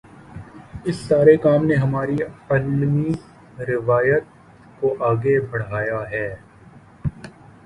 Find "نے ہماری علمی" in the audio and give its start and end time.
1.65-3.11